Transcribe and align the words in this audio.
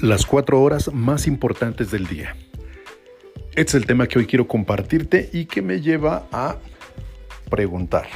Las 0.00 0.26
cuatro 0.26 0.62
horas 0.62 0.92
más 0.94 1.26
importantes 1.26 1.90
del 1.90 2.06
día. 2.06 2.36
Este 3.56 3.62
es 3.62 3.74
el 3.74 3.86
tema 3.86 4.06
que 4.06 4.20
hoy 4.20 4.26
quiero 4.26 4.46
compartirte 4.46 5.28
y 5.32 5.46
que 5.46 5.60
me 5.60 5.80
lleva 5.80 6.28
a 6.30 6.58
preguntar, 7.50 8.06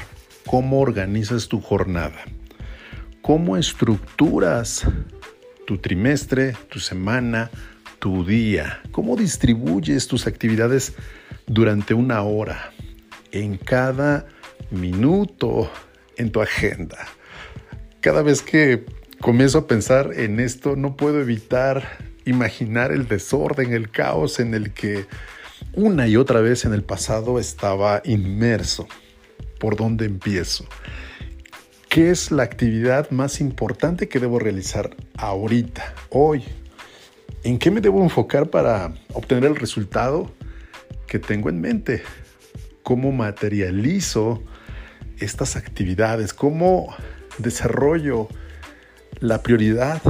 ¿cómo 0.47 0.81
organizas 0.81 1.49
tu 1.49 1.61
jornada? 1.61 2.21
¿Cómo 3.21 3.57
estructuras 3.57 4.87
tu 5.67 5.79
trimestre, 5.79 6.55
tu 6.69 6.79
semana, 6.79 7.51
tu 7.99 8.25
día? 8.25 8.81
¿Cómo 8.93 9.17
distribuyes 9.17 10.07
tus 10.07 10.29
actividades 10.29 10.95
durante 11.49 11.95
una 11.95 12.23
hora, 12.23 12.71
en 13.33 13.57
cada 13.57 14.27
minuto, 14.71 15.69
en 16.17 16.31
tu 16.31 16.43
agenda? 16.43 17.09
Cada 18.01 18.23
vez 18.23 18.41
que 18.41 18.85
comienzo 19.23 19.59
a 19.59 19.67
pensar 19.69 20.11
en 20.17 20.41
esto, 20.41 20.75
no 20.75 20.97
puedo 20.97 21.21
evitar 21.21 21.97
imaginar 22.25 22.91
el 22.91 23.07
desorden, 23.07 23.73
el 23.73 23.89
caos 23.89 24.41
en 24.41 24.53
el 24.53 24.73
que 24.73 25.07
una 25.75 26.09
y 26.09 26.17
otra 26.17 26.41
vez 26.41 26.65
en 26.65 26.75
el 26.75 26.83
pasado 26.83 27.39
estaba 27.39 28.03
inmerso. 28.05 28.89
¿Por 29.61 29.77
dónde 29.77 30.07
empiezo? 30.07 30.67
¿Qué 31.89 32.11
es 32.11 32.33
la 32.33 32.43
actividad 32.43 33.11
más 33.13 33.41
importante 33.41 34.09
que 34.09 34.19
debo 34.19 34.41
realizar 34.41 34.97
ahorita, 35.17 35.95
hoy? 36.11 36.43
¿En 37.45 37.61
qué 37.61 37.71
me 37.71 37.81
debo 37.81 38.03
enfocar 38.03 38.51
para 38.51 38.93
obtener 39.13 39.45
el 39.45 39.57
resultado 39.57 40.33
que 41.07 41.21
tengo 41.21 41.49
en 41.49 41.61
mente? 41.61 42.03
¿Cómo 42.83 43.13
materializo 43.13 44.43
estas 45.19 45.55
actividades? 45.55 46.35
¿Cómo 46.35 46.93
desarrollo 47.39 48.29
la 49.23 49.43
prioridad 49.43 50.03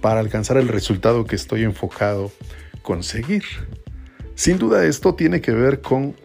para 0.00 0.20
alcanzar 0.20 0.56
el 0.56 0.68
resultado 0.68 1.26
que 1.26 1.36
estoy 1.36 1.62
enfocado 1.62 2.32
conseguir. 2.82 3.44
Sin 4.34 4.58
duda 4.58 4.86
esto 4.86 5.14
tiene 5.14 5.42
que 5.42 5.52
ver 5.52 5.82
con 5.82 6.16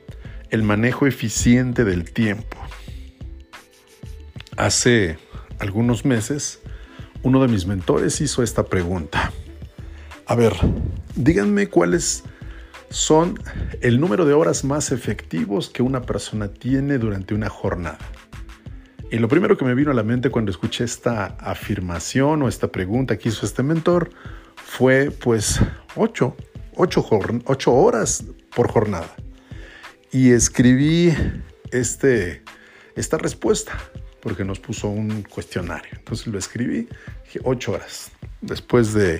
el 0.49 0.63
manejo 0.63 1.07
eficiente 1.07 1.83
del 1.83 2.11
tiempo. 2.11 2.57
Hace 4.55 5.17
algunos 5.59 6.05
meses, 6.05 6.59
uno 7.21 7.41
de 7.41 7.49
mis 7.49 7.65
mentores 7.65 8.21
hizo 8.21 8.43
esta 8.43 8.63
pregunta. 8.65 9.31
A 10.25 10.35
ver, 10.35 10.53
díganme 11.15 11.67
cuáles 11.67 12.23
son 12.89 13.39
el 13.81 13.99
número 13.99 14.25
de 14.25 14.33
horas 14.33 14.63
más 14.63 14.91
efectivos 14.93 15.69
que 15.69 15.83
una 15.83 16.01
persona 16.01 16.47
tiene 16.47 16.97
durante 16.97 17.33
una 17.33 17.49
jornada. 17.49 17.99
Y 19.11 19.19
lo 19.19 19.27
primero 19.27 19.57
que 19.57 19.65
me 19.65 19.75
vino 19.75 19.91
a 19.91 19.93
la 19.93 20.03
mente 20.03 20.29
cuando 20.29 20.51
escuché 20.51 20.85
esta 20.85 21.35
afirmación 21.37 22.43
o 22.43 22.47
esta 22.47 22.71
pregunta 22.71 23.17
que 23.17 23.27
hizo 23.27 23.45
este 23.45 23.61
mentor 23.61 24.09
fue 24.55 25.11
pues 25.11 25.59
ocho, 25.97 26.37
ocho, 26.77 27.05
ocho 27.43 27.73
horas 27.73 28.23
por 28.55 28.71
jornada. 28.71 29.13
Y 30.13 30.31
escribí 30.31 31.13
este, 31.71 32.41
esta 32.95 33.17
respuesta 33.17 33.77
porque 34.21 34.45
nos 34.45 34.61
puso 34.61 34.87
un 34.87 35.23
cuestionario. 35.23 35.91
Entonces 35.97 36.27
lo 36.27 36.39
escribí, 36.39 36.87
dije 37.25 37.41
ocho 37.43 37.73
horas. 37.73 38.11
Después 38.39 38.93
de 38.93 39.19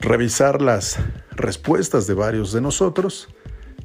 revisar 0.00 0.60
las 0.60 0.98
respuestas 1.30 2.06
de 2.06 2.12
varios 2.12 2.52
de 2.52 2.60
nosotros, 2.60 3.30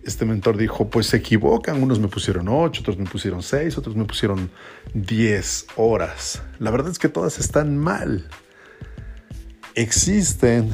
este 0.05 0.25
mentor 0.25 0.57
dijo, 0.57 0.89
pues 0.89 1.07
se 1.07 1.17
equivocan, 1.17 1.81
unos 1.81 1.99
me 1.99 2.07
pusieron 2.07 2.47
8, 2.49 2.81
otros 2.81 2.97
me 2.97 3.05
pusieron 3.05 3.41
6, 3.41 3.77
otros 3.77 3.95
me 3.95 4.05
pusieron 4.05 4.51
10 4.93 5.67
horas. 5.77 6.41
La 6.59 6.71
verdad 6.71 6.91
es 6.91 6.99
que 6.99 7.09
todas 7.09 7.39
están 7.39 7.77
mal. 7.77 8.27
Existen 9.75 10.69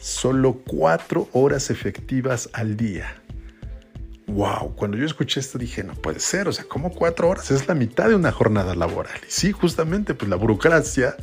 solo 0.00 0.60
4 0.66 1.28
horas 1.32 1.70
efectivas 1.70 2.50
al 2.52 2.76
día. 2.76 3.22
Wow, 4.26 4.74
cuando 4.74 4.96
yo 4.96 5.06
escuché 5.06 5.40
esto 5.40 5.56
dije, 5.56 5.84
no 5.84 5.94
puede 5.94 6.20
ser, 6.20 6.48
o 6.48 6.52
sea, 6.52 6.64
¿cómo 6.64 6.92
4 6.92 7.28
horas? 7.28 7.50
Es 7.50 7.68
la 7.68 7.74
mitad 7.74 8.08
de 8.08 8.16
una 8.16 8.32
jornada 8.32 8.74
laboral. 8.74 9.18
Y 9.26 9.30
sí, 9.30 9.52
justamente, 9.52 10.14
pues 10.14 10.28
la 10.28 10.36
burocracia, 10.36 11.16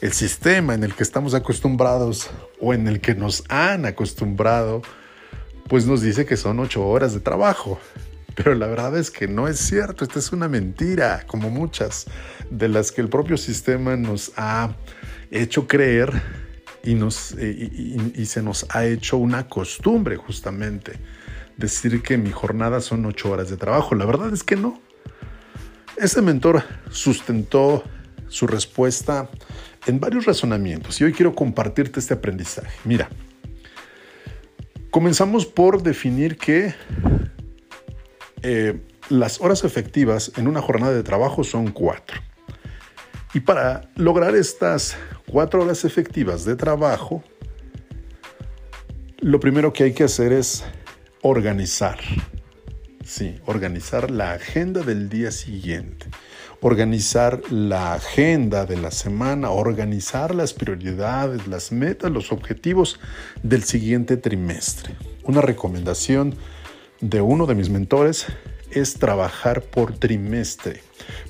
el 0.00 0.12
sistema 0.12 0.74
en 0.74 0.84
el 0.84 0.94
que 0.94 1.04
estamos 1.04 1.34
acostumbrados 1.34 2.30
o 2.60 2.74
en 2.74 2.88
el 2.88 3.00
que 3.00 3.14
nos 3.14 3.44
han 3.48 3.86
acostumbrado, 3.86 4.82
pues 5.68 5.86
nos 5.86 6.02
dice 6.02 6.26
que 6.26 6.36
son 6.36 6.60
ocho 6.60 6.86
horas 6.86 7.14
de 7.14 7.20
trabajo. 7.20 7.78
Pero 8.34 8.54
la 8.54 8.66
verdad 8.66 8.96
es 8.98 9.10
que 9.10 9.28
no 9.28 9.46
es 9.46 9.58
cierto, 9.58 10.04
esta 10.04 10.18
es 10.18 10.32
una 10.32 10.48
mentira, 10.48 11.24
como 11.26 11.50
muchas 11.50 12.06
de 12.50 12.68
las 12.68 12.90
que 12.90 13.00
el 13.00 13.08
propio 13.08 13.36
sistema 13.36 13.96
nos 13.96 14.32
ha 14.36 14.74
hecho 15.30 15.68
creer 15.68 16.10
y, 16.82 16.94
nos, 16.94 17.32
eh, 17.38 18.12
y, 18.14 18.26
se 18.26 18.42
nos 18.42 18.66
ha 18.70 18.84
hecho 18.86 19.16
una 19.16 19.48
costumbre 19.48 20.16
justamente 20.16 20.98
decir 21.56 22.02
que 22.02 22.18
mi 22.18 22.30
jornada 22.30 22.80
son 22.80 23.06
ocho 23.06 23.30
horas 23.30 23.50
de 23.50 23.56
trabajo. 23.56 23.94
La 23.94 24.04
verdad 24.04 24.32
es 24.32 24.42
que 24.42 24.56
no. 24.56 24.80
Ese 25.96 26.20
mentor 26.20 26.64
sustentó 26.90 27.84
su 28.28 28.48
respuesta 28.48 29.30
en 29.86 30.00
varios 30.00 30.24
razonamientos 30.24 31.00
y 31.00 31.04
hoy 31.04 31.12
quiero 31.12 31.34
compartirte 31.34 32.00
este 32.00 32.14
aprendizaje. 32.14 32.76
Mira, 32.84 33.08
Comenzamos 34.94 35.44
por 35.44 35.82
definir 35.82 36.36
que 36.36 36.72
eh, 38.42 38.80
las 39.08 39.40
horas 39.40 39.64
efectivas 39.64 40.30
en 40.36 40.46
una 40.46 40.62
jornada 40.62 40.94
de 40.94 41.02
trabajo 41.02 41.42
son 41.42 41.72
cuatro. 41.72 42.20
Y 43.34 43.40
para 43.40 43.90
lograr 43.96 44.36
estas 44.36 44.96
cuatro 45.26 45.64
horas 45.64 45.84
efectivas 45.84 46.44
de 46.44 46.54
trabajo, 46.54 47.24
lo 49.18 49.40
primero 49.40 49.72
que 49.72 49.82
hay 49.82 49.94
que 49.94 50.04
hacer 50.04 50.32
es 50.32 50.64
organizar. 51.22 51.98
Sí, 53.04 53.38
organizar 53.46 54.10
la 54.10 54.32
agenda 54.32 54.82
del 54.82 55.08
día 55.08 55.30
siguiente 55.30 56.06
organizar 56.64 57.42
la 57.50 57.92
agenda 57.92 58.64
de 58.64 58.78
la 58.78 58.90
semana, 58.90 59.50
organizar 59.50 60.34
las 60.34 60.54
prioridades, 60.54 61.46
las 61.46 61.72
metas, 61.72 62.10
los 62.10 62.32
objetivos 62.32 62.98
del 63.42 63.64
siguiente 63.64 64.16
trimestre. 64.16 64.94
Una 65.24 65.42
recomendación 65.42 66.34
de 67.02 67.20
uno 67.20 67.44
de 67.44 67.54
mis 67.54 67.68
mentores 67.68 68.24
es 68.70 68.94
trabajar 68.94 69.60
por 69.60 69.98
trimestre, 69.98 70.80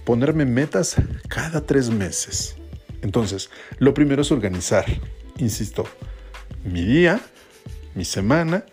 ponerme 0.05 0.45
metas 0.45 0.95
cada 1.27 1.67
tres 1.67 1.91
meses. 1.91 2.55
Entonces, 3.03 3.51
lo 3.79 3.93
primero 3.93 4.23
es 4.23 4.31
organizar, 4.31 4.85
insisto, 5.39 5.85
mi 6.63 6.85
día, 6.85 7.21
mi 7.97 8.05
semana, 8.05 8.65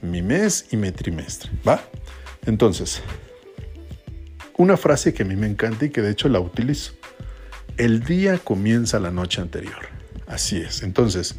mi 0.00 0.22
mes 0.22 0.64
y 0.70 0.78
mi 0.78 0.92
trimestre. 0.92 1.50
¿Va? 1.68 1.82
Entonces, 2.50 3.00
una 4.56 4.76
frase 4.76 5.14
que 5.14 5.22
a 5.22 5.24
mí 5.24 5.36
me 5.36 5.46
encanta 5.46 5.84
y 5.84 5.90
que 5.90 6.02
de 6.02 6.10
hecho 6.10 6.28
la 6.28 6.40
utilizo. 6.40 6.94
El 7.76 8.02
día 8.02 8.38
comienza 8.38 8.98
la 8.98 9.12
noche 9.12 9.40
anterior. 9.40 9.86
Así 10.26 10.56
es. 10.56 10.82
Entonces, 10.82 11.36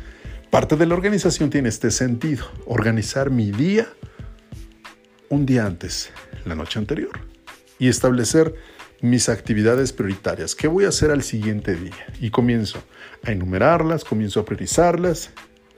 parte 0.49 0.77
de 0.77 0.85
la 0.85 0.95
organización 0.95 1.49
tiene 1.49 1.67
este 1.67 1.91
sentido. 1.91 2.45
Organizar 2.65 3.29
mi 3.29 3.51
día 3.51 3.89
un 5.27 5.45
día 5.45 5.65
antes, 5.65 6.11
la 6.45 6.55
noche 6.55 6.79
anterior. 6.79 7.19
Y 7.77 7.89
establecer 7.89 8.55
mis 9.01 9.27
actividades 9.27 9.91
prioritarias. 9.91 10.55
¿Qué 10.55 10.69
voy 10.69 10.85
a 10.85 10.89
hacer 10.89 11.11
al 11.11 11.23
siguiente 11.23 11.75
día? 11.75 12.05
Y 12.21 12.29
comienzo 12.29 12.81
a 13.25 13.33
enumerarlas, 13.33 14.05
comienzo 14.05 14.39
a 14.39 14.45
priorizarlas, 14.45 15.31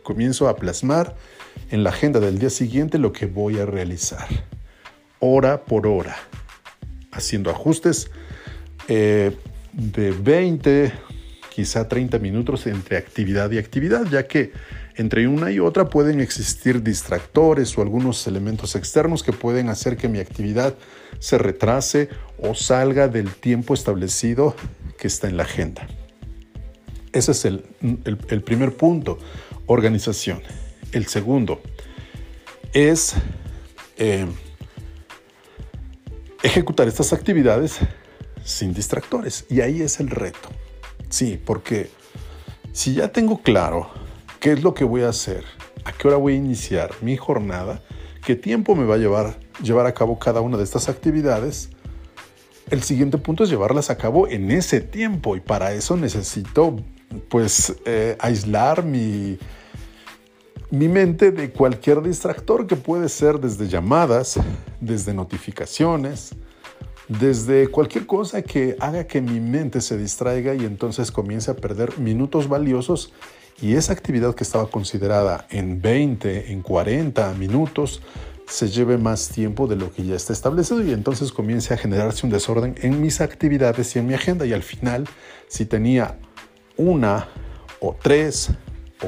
comienzo 0.03 0.47
a 0.47 0.57
plasmar 0.57 1.15
en 1.71 1.83
la 1.83 1.89
agenda 1.89 2.19
del 2.19 2.37
día 2.37 2.51
siguiente 2.51 2.99
lo 2.99 3.11
que 3.13 3.25
voy 3.25 3.57
a 3.57 3.65
realizar. 3.65 4.27
Hora 5.25 5.63
por 5.63 5.87
hora 5.87 6.17
haciendo 7.13 7.49
ajustes 7.49 8.11
eh, 8.89 9.31
de 9.71 10.11
20, 10.11 10.91
quizá 11.49 11.87
30 11.87 12.19
minutos 12.19 12.67
entre 12.67 12.97
actividad 12.97 13.49
y 13.51 13.57
actividad, 13.57 14.05
ya 14.11 14.27
que 14.27 14.51
entre 14.97 15.25
una 15.29 15.49
y 15.49 15.59
otra 15.59 15.89
pueden 15.89 16.19
existir 16.19 16.83
distractores 16.83 17.77
o 17.77 17.81
algunos 17.81 18.27
elementos 18.27 18.75
externos 18.75 19.23
que 19.23 19.31
pueden 19.31 19.69
hacer 19.69 19.95
que 19.95 20.09
mi 20.09 20.19
actividad 20.19 20.75
se 21.19 21.37
retrase 21.37 22.09
o 22.37 22.53
salga 22.53 23.07
del 23.07 23.33
tiempo 23.33 23.73
establecido 23.73 24.57
que 24.97 25.07
está 25.07 25.29
en 25.29 25.37
la 25.37 25.43
agenda. 25.43 25.87
Ese 27.13 27.31
es 27.31 27.45
el, 27.45 28.43
primer 28.43 28.75
punto, 28.75 29.19
organización. 29.67 30.41
El 30.91 31.07
segundo 31.07 31.61
es 32.73 33.13
eh, 33.95 34.27
ejecutar 36.43 36.87
estas 36.87 37.13
actividades 37.13 37.79
sin 38.43 38.73
distractores. 38.73 39.45
Y 39.49 39.61
ahí 39.61 39.81
es 39.81 39.99
el 39.99 40.09
reto. 40.09 40.49
Sí, 41.09 41.41
porque 41.43 41.89
si 42.71 42.93
ya 42.93 43.11
tengo 43.11 43.41
claro 43.41 43.89
qué 44.39 44.51
es 44.51 44.61
lo 44.61 44.73
que 44.73 44.83
voy 44.83 45.01
a 45.01 45.09
hacer, 45.09 45.43
a 45.85 45.91
qué 45.91 46.07
hora 46.07 46.17
voy 46.17 46.33
a 46.33 46.37
iniciar 46.37 46.91
mi 47.01 47.17
jornada, 47.17 47.81
qué 48.25 48.35
tiempo 48.35 48.75
me 48.75 48.85
va 48.85 48.95
a 48.95 48.97
llevar 48.99 49.43
llevar 49.61 49.85
a 49.85 49.93
cabo 49.93 50.17
cada 50.17 50.41
una 50.41 50.57
de 50.57 50.63
estas 50.63 50.89
actividades, 50.89 51.69
el 52.69 52.81
siguiente 52.81 53.17
punto 53.17 53.43
es 53.43 53.49
llevarlas 53.49 53.89
a 53.89 53.97
cabo 53.97 54.27
en 54.27 54.49
ese 54.51 54.81
tiempo 54.81 55.35
y 55.35 55.41
para 55.41 55.73
eso 55.73 55.97
necesito 55.97 56.77
pues 57.29 57.75
eh, 57.85 58.15
aislar 58.19 58.83
mi, 58.83 59.37
mi 60.73 60.87
mente 60.87 61.31
de 61.31 61.51
cualquier 61.51 62.01
distractor 62.01 62.65
que 62.65 62.75
puede 62.75 63.07
ser 63.07 63.39
desde 63.39 63.67
llamadas, 63.67 64.39
desde 64.81 65.13
notificaciones, 65.13 66.31
desde 67.07 67.67
cualquier 67.67 68.07
cosa 68.07 68.41
que 68.41 68.75
haga 68.79 69.05
que 69.05 69.21
mi 69.21 69.39
mente 69.39 69.81
se 69.81 69.99
distraiga 69.99 70.55
y 70.55 70.65
entonces 70.65 71.11
comience 71.11 71.51
a 71.51 71.55
perder 71.55 71.99
minutos 71.99 72.49
valiosos. 72.49 73.13
Y 73.61 73.75
esa 73.75 73.93
actividad 73.93 74.33
que 74.33 74.43
estaba 74.43 74.65
considerada 74.65 75.45
en 75.51 75.79
20, 75.79 76.51
en 76.51 76.63
40 76.63 77.35
minutos, 77.35 78.01
se 78.47 78.67
lleve 78.67 78.97
más 78.97 79.29
tiempo 79.29 79.67
de 79.67 79.75
lo 79.75 79.93
que 79.93 80.03
ya 80.03 80.15
está 80.15 80.33
establecido 80.33 80.83
y 80.83 80.91
entonces 80.91 81.31
comience 81.31 81.71
a 81.75 81.77
generarse 81.77 82.25
un 82.25 82.31
desorden 82.31 82.73
en 82.81 82.99
mis 82.99 83.21
actividades 83.21 83.95
y 83.95 83.99
en 83.99 84.07
mi 84.07 84.15
agenda. 84.15 84.43
Y 84.47 84.53
al 84.53 84.63
final 84.63 85.07
si 85.47 85.67
tenía 85.67 86.17
una 86.77 87.29
o 87.79 87.95
tres 88.01 88.49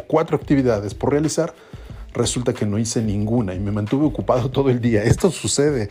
cuatro 0.01 0.37
actividades 0.37 0.93
por 0.93 1.11
realizar, 1.11 1.53
resulta 2.13 2.53
que 2.53 2.65
no 2.65 2.77
hice 2.77 3.01
ninguna 3.01 3.53
y 3.53 3.59
me 3.59 3.71
mantuve 3.71 4.05
ocupado 4.05 4.49
todo 4.49 4.69
el 4.69 4.81
día. 4.81 5.03
Esto 5.03 5.31
sucede 5.31 5.89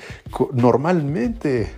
normalmente 0.53 1.71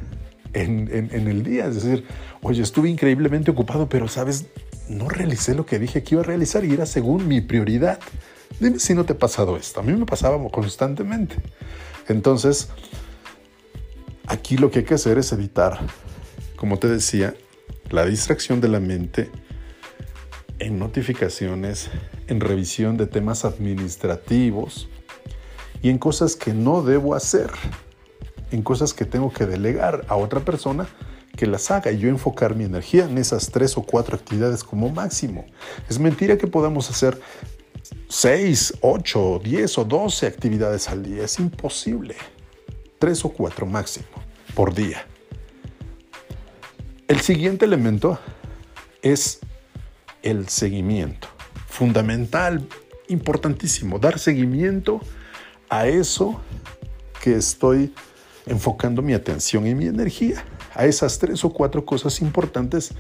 en, 0.52 1.10
el 1.12 1.42
día, 1.42 1.66
es 1.66 1.74
decir, 1.74 2.04
oye, 2.42 2.62
estuve 2.62 2.88
increíblemente 2.88 3.50
ocupado, 3.50 3.88
pero 3.88 4.08
sabes, 4.08 4.46
no 4.88 5.08
realicé 5.08 5.54
lo 5.54 5.66
que 5.66 5.78
dije 5.78 6.02
que 6.02 6.14
iba 6.14 6.22
a 6.22 6.24
realizar 6.24 6.64
y 6.64 6.72
era 6.72 6.86
según 6.86 7.28
mi 7.28 7.40
prioridad. 7.40 7.98
Dime 8.60 8.78
si 8.78 8.94
no 8.94 9.04
te 9.04 9.12
ha 9.12 9.18
pasado 9.18 9.56
esto. 9.56 9.80
A 9.80 9.82
mí 9.82 9.92
me 9.92 10.06
pasaba 10.06 10.38
constantemente. 10.50 11.36
Entonces, 12.08 12.68
aquí 14.26 14.56
lo 14.56 14.70
que 14.70 14.78
hay 14.78 14.84
que 14.84 14.94
hacer 14.94 15.18
es 15.18 15.32
evitar, 15.32 15.78
como 16.56 16.78
te 16.78 16.88
decía, 16.88 17.34
la 17.90 18.06
distracción 18.06 18.60
de 18.60 18.68
la 18.68 18.80
mente 18.80 19.30
en 20.58 20.78
notificaciones, 20.78 21.90
en 22.28 22.40
revisión 22.40 22.96
de 22.96 23.06
temas 23.06 23.44
administrativos 23.44 24.88
y 25.82 25.90
en 25.90 25.98
cosas 25.98 26.36
que 26.36 26.54
no 26.54 26.82
debo 26.82 27.14
hacer, 27.14 27.50
en 28.50 28.62
cosas 28.62 28.94
que 28.94 29.04
tengo 29.04 29.32
que 29.32 29.46
delegar 29.46 30.04
a 30.08 30.16
otra 30.16 30.40
persona 30.40 30.88
que 31.36 31.46
las 31.46 31.70
haga 31.70 31.92
y 31.92 31.98
yo 31.98 32.08
enfocar 32.08 32.54
mi 32.54 32.64
energía 32.64 33.04
en 33.04 33.18
esas 33.18 33.50
tres 33.50 33.76
o 33.76 33.82
cuatro 33.82 34.16
actividades 34.16 34.64
como 34.64 34.88
máximo. 34.88 35.44
Es 35.88 35.98
mentira 35.98 36.38
que 36.38 36.46
podamos 36.46 36.88
hacer 36.90 37.20
6, 38.08 38.78
8, 38.80 39.40
10 39.44 39.78
o 39.78 39.84
12 39.84 40.26
actividades 40.26 40.88
al 40.88 41.02
día. 41.02 41.24
Es 41.24 41.38
imposible. 41.38 42.16
3 42.98 43.24
o 43.26 43.28
4 43.30 43.66
máximo 43.66 44.06
por 44.54 44.74
día. 44.74 45.06
El 47.08 47.20
siguiente 47.20 47.66
elemento 47.66 48.18
es 49.02 49.40
el 50.26 50.48
seguimiento. 50.48 51.28
Fundamental, 51.68 52.66
importantísimo, 53.06 54.00
dar 54.00 54.18
seguimiento 54.18 55.00
a 55.68 55.86
eso 55.86 56.40
que 57.22 57.36
estoy 57.36 57.94
enfocando 58.46 59.02
mi 59.02 59.14
atención 59.14 59.66
y 59.66 59.74
mi 59.74 59.86
energía, 59.86 60.44
a 60.74 60.84
esas 60.84 61.18
tres 61.20 61.44
o 61.44 61.50
cuatro 61.50 61.84
cosas 61.84 62.20
importantes 62.20 62.92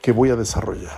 que 0.00 0.12
voy 0.12 0.30
a 0.30 0.36
desarrollar. 0.36 0.96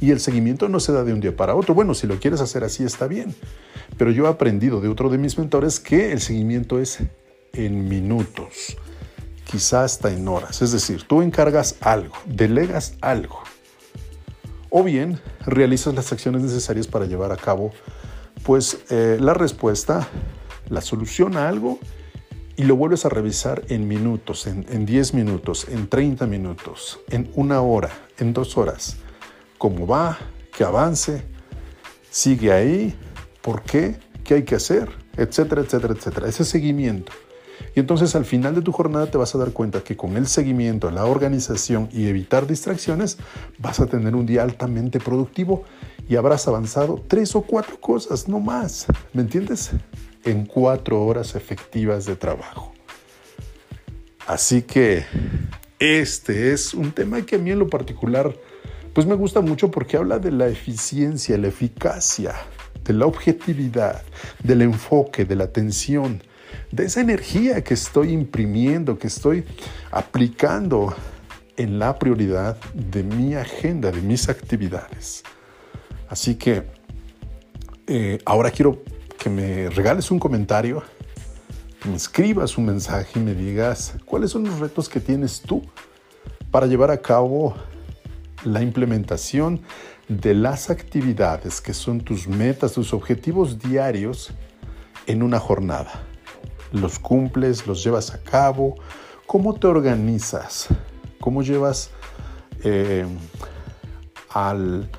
Y 0.00 0.12
el 0.12 0.20
seguimiento 0.20 0.68
no 0.68 0.78
se 0.78 0.92
da 0.92 1.02
de 1.02 1.12
un 1.12 1.20
día 1.20 1.36
para 1.36 1.56
otro. 1.56 1.74
Bueno, 1.74 1.92
si 1.92 2.06
lo 2.06 2.18
quieres 2.18 2.40
hacer 2.40 2.64
así 2.64 2.84
está 2.84 3.06
bien. 3.06 3.34
Pero 3.98 4.12
yo 4.12 4.26
he 4.26 4.28
aprendido 4.28 4.80
de 4.80 4.88
otro 4.88 5.10
de 5.10 5.18
mis 5.18 5.36
mentores 5.36 5.80
que 5.80 6.12
el 6.12 6.20
seguimiento 6.20 6.78
es 6.78 7.00
en 7.52 7.88
minutos, 7.88 8.76
quizá 9.44 9.82
hasta 9.82 10.12
en 10.12 10.26
horas. 10.28 10.62
Es 10.62 10.70
decir, 10.70 11.02
tú 11.02 11.22
encargas 11.22 11.76
algo, 11.80 12.14
delegas 12.24 12.94
algo. 13.00 13.42
O 14.70 14.82
bien 14.84 15.20
realizas 15.44 15.94
las 15.94 16.12
acciones 16.12 16.42
necesarias 16.42 16.86
para 16.86 17.04
llevar 17.04 17.32
a 17.32 17.36
cabo 17.36 17.72
pues 18.44 18.78
eh, 18.90 19.18
la 19.20 19.34
respuesta, 19.34 20.08
la 20.68 20.80
solución 20.80 21.36
a 21.36 21.48
algo 21.48 21.78
y 22.56 22.64
lo 22.64 22.76
vuelves 22.76 23.04
a 23.04 23.08
revisar 23.08 23.62
en 23.68 23.88
minutos, 23.88 24.46
en, 24.46 24.64
en 24.70 24.86
10 24.86 25.14
minutos, 25.14 25.66
en 25.68 25.88
30 25.88 26.26
minutos, 26.26 27.00
en 27.10 27.30
una 27.34 27.60
hora, 27.60 27.90
en 28.18 28.32
dos 28.32 28.56
horas. 28.56 28.96
Cómo 29.58 29.86
va, 29.86 30.18
que 30.56 30.64
avance, 30.64 31.24
sigue 32.10 32.52
ahí, 32.52 32.94
por 33.42 33.62
qué, 33.62 33.98
qué 34.24 34.34
hay 34.34 34.42
que 34.44 34.54
hacer, 34.54 34.88
etcétera, 35.16 35.62
etcétera, 35.62 35.94
etcétera. 35.94 36.28
Ese 36.28 36.44
seguimiento. 36.44 37.12
Y 37.74 37.80
entonces 37.80 38.14
al 38.14 38.24
final 38.24 38.54
de 38.54 38.62
tu 38.62 38.72
jornada 38.72 39.10
te 39.10 39.18
vas 39.18 39.34
a 39.34 39.38
dar 39.38 39.52
cuenta 39.52 39.82
que 39.82 39.96
con 39.96 40.16
el 40.16 40.26
seguimiento, 40.26 40.90
la 40.90 41.04
organización 41.04 41.88
y 41.92 42.08
evitar 42.08 42.46
distracciones, 42.46 43.18
vas 43.58 43.80
a 43.80 43.86
tener 43.86 44.14
un 44.14 44.26
día 44.26 44.42
altamente 44.42 45.00
productivo 45.00 45.64
y 46.08 46.16
habrás 46.16 46.48
avanzado 46.48 47.02
tres 47.06 47.34
o 47.36 47.42
cuatro 47.42 47.80
cosas, 47.80 48.28
no 48.28 48.40
más. 48.40 48.86
¿Me 49.12 49.22
entiendes? 49.22 49.70
En 50.24 50.46
cuatro 50.46 51.04
horas 51.04 51.34
efectivas 51.34 52.06
de 52.06 52.16
trabajo. 52.16 52.72
Así 54.26 54.62
que 54.62 55.04
este 55.78 56.52
es 56.52 56.74
un 56.74 56.92
tema 56.92 57.22
que 57.22 57.36
a 57.36 57.38
mí 57.38 57.50
en 57.50 57.58
lo 57.58 57.68
particular 57.68 58.34
pues 58.92 59.06
me 59.06 59.14
gusta 59.14 59.40
mucho 59.40 59.70
porque 59.70 59.96
habla 59.96 60.18
de 60.18 60.32
la 60.32 60.48
eficiencia, 60.48 61.38
la 61.38 61.48
eficacia, 61.48 62.34
de 62.84 62.92
la 62.92 63.06
objetividad, 63.06 64.02
del 64.42 64.62
enfoque, 64.62 65.24
de 65.24 65.36
la 65.36 65.44
atención, 65.44 66.22
de 66.70 66.84
esa 66.84 67.00
energía 67.00 67.62
que 67.62 67.74
estoy 67.74 68.12
imprimiendo, 68.12 68.98
que 68.98 69.06
estoy 69.06 69.44
aplicando 69.90 70.94
en 71.56 71.78
la 71.78 71.98
prioridad 71.98 72.56
de 72.74 73.02
mi 73.02 73.34
agenda, 73.34 73.90
de 73.90 74.00
mis 74.00 74.28
actividades. 74.28 75.22
Así 76.08 76.36
que 76.36 76.64
eh, 77.86 78.18
ahora 78.24 78.50
quiero 78.50 78.82
que 79.18 79.28
me 79.28 79.68
regales 79.68 80.10
un 80.10 80.18
comentario, 80.18 80.82
que 81.82 81.88
me 81.88 81.96
escribas 81.96 82.56
un 82.56 82.66
mensaje 82.66 83.18
y 83.18 83.22
me 83.22 83.34
digas 83.34 83.94
cuáles 84.04 84.30
son 84.30 84.44
los 84.44 84.58
retos 84.58 84.88
que 84.88 85.00
tienes 85.00 85.42
tú 85.42 85.62
para 86.50 86.66
llevar 86.66 86.90
a 86.90 87.00
cabo 87.00 87.54
la 88.44 88.62
implementación 88.62 89.60
de 90.08 90.34
las 90.34 90.70
actividades 90.70 91.60
que 91.60 91.74
son 91.74 92.00
tus 92.00 92.26
metas, 92.26 92.72
tus 92.72 92.92
objetivos 92.92 93.58
diarios 93.58 94.32
en 95.06 95.22
una 95.22 95.38
jornada. 95.38 96.09
Los 96.72 96.98
cumples, 96.98 97.66
los 97.66 97.82
llevas 97.82 98.12
a 98.12 98.22
cabo, 98.22 98.76
cómo 99.26 99.54
te 99.54 99.66
organizas, 99.66 100.68
cómo 101.20 101.42
llevas 101.42 101.90
eh, 102.64 103.06
al, 104.30 104.90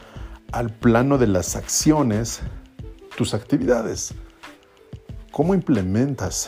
al 0.52 0.70
plano 0.70 1.18
de 1.18 1.28
las 1.28 1.56
acciones 1.56 2.42
tus 3.16 3.34
actividades, 3.34 4.14
cómo 5.32 5.54
implementas 5.54 6.48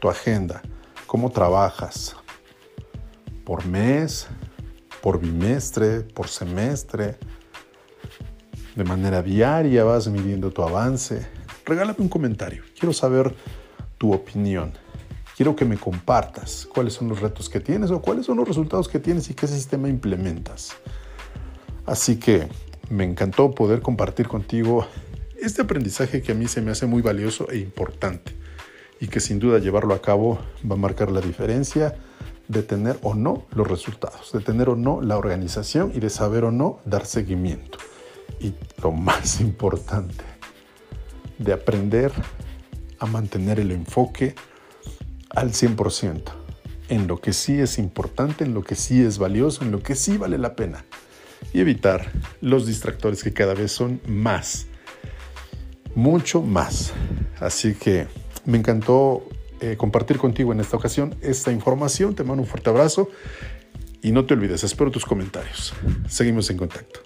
tu 0.00 0.08
agenda, 0.08 0.62
cómo 1.06 1.30
trabajas 1.30 2.16
por 3.44 3.64
mes, 3.66 4.28
por 5.00 5.18
bimestre, 5.18 6.00
por 6.00 6.28
semestre, 6.28 7.18
de 8.76 8.84
manera 8.84 9.22
diaria 9.22 9.84
vas 9.84 10.08
midiendo 10.08 10.50
tu 10.50 10.62
avance. 10.62 11.26
Regálame 11.64 11.96
un 11.98 12.08
comentario. 12.08 12.62
Quiero 12.78 12.92
saber 12.92 13.34
tu 14.00 14.14
opinión. 14.14 14.72
Quiero 15.36 15.54
que 15.54 15.66
me 15.66 15.76
compartas 15.76 16.66
cuáles 16.72 16.94
son 16.94 17.10
los 17.10 17.20
retos 17.20 17.50
que 17.50 17.60
tienes 17.60 17.90
o 17.90 18.00
cuáles 18.00 18.24
son 18.24 18.38
los 18.38 18.48
resultados 18.48 18.88
que 18.88 18.98
tienes 18.98 19.28
y 19.28 19.34
qué 19.34 19.46
sistema 19.46 19.90
implementas. 19.90 20.74
Así 21.84 22.16
que 22.16 22.48
me 22.88 23.04
encantó 23.04 23.50
poder 23.54 23.82
compartir 23.82 24.26
contigo 24.26 24.86
este 25.38 25.60
aprendizaje 25.62 26.22
que 26.22 26.32
a 26.32 26.34
mí 26.34 26.48
se 26.48 26.62
me 26.62 26.70
hace 26.70 26.86
muy 26.86 27.02
valioso 27.02 27.50
e 27.50 27.58
importante 27.58 28.34
y 29.00 29.08
que 29.08 29.20
sin 29.20 29.38
duda 29.38 29.58
llevarlo 29.58 29.92
a 29.92 30.00
cabo 30.00 30.38
va 30.68 30.76
a 30.76 30.78
marcar 30.78 31.10
la 31.10 31.20
diferencia 31.20 31.94
de 32.48 32.62
tener 32.62 32.98
o 33.02 33.14
no 33.14 33.44
los 33.52 33.68
resultados, 33.68 34.32
de 34.32 34.40
tener 34.40 34.70
o 34.70 34.76
no 34.76 35.02
la 35.02 35.18
organización 35.18 35.92
y 35.94 36.00
de 36.00 36.08
saber 36.08 36.44
o 36.44 36.50
no 36.50 36.80
dar 36.86 37.04
seguimiento. 37.04 37.78
Y 38.40 38.54
lo 38.82 38.92
más 38.92 39.40
importante, 39.42 40.24
de 41.38 41.52
aprender 41.52 42.12
a 43.00 43.06
mantener 43.06 43.58
el 43.58 43.72
enfoque 43.72 44.34
al 45.30 45.50
100% 45.50 46.22
en 46.88 47.06
lo 47.06 47.20
que 47.20 47.32
sí 47.32 47.58
es 47.58 47.78
importante, 47.78 48.44
en 48.44 48.52
lo 48.52 48.62
que 48.62 48.74
sí 48.74 49.02
es 49.02 49.18
valioso, 49.18 49.64
en 49.64 49.70
lo 49.70 49.82
que 49.82 49.94
sí 49.94 50.18
vale 50.18 50.38
la 50.38 50.54
pena. 50.54 50.84
Y 51.54 51.60
evitar 51.60 52.10
los 52.40 52.66
distractores 52.66 53.22
que 53.22 53.32
cada 53.32 53.54
vez 53.54 53.72
son 53.72 54.00
más, 54.06 54.66
mucho 55.94 56.42
más. 56.42 56.92
Así 57.38 57.74
que 57.74 58.06
me 58.44 58.58
encantó 58.58 59.26
eh, 59.60 59.76
compartir 59.76 60.18
contigo 60.18 60.52
en 60.52 60.60
esta 60.60 60.76
ocasión 60.76 61.14
esta 61.22 61.52
información. 61.52 62.14
Te 62.14 62.24
mando 62.24 62.42
un 62.42 62.48
fuerte 62.48 62.70
abrazo 62.70 63.08
y 64.02 64.12
no 64.12 64.26
te 64.26 64.34
olvides, 64.34 64.64
espero 64.64 64.90
tus 64.90 65.06
comentarios. 65.06 65.72
Seguimos 66.08 66.50
en 66.50 66.56
contacto. 66.56 67.00